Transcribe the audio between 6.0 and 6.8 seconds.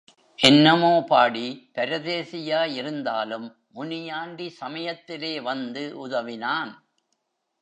உதவினான்.